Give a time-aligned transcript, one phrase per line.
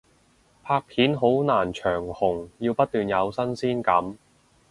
[0.63, 4.17] 拍片好難長紅，要不斷有新鮮感